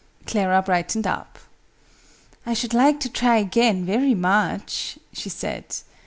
Clara 0.25 0.63
brightened 0.63 1.05
up. 1.05 1.37
"I 2.43 2.55
should 2.55 2.73
like 2.73 2.99
to 3.01 3.07
try 3.07 3.37
again, 3.37 3.85
very 3.85 4.15
much," 4.15 4.97
she 5.13 5.29
said. 5.29 5.65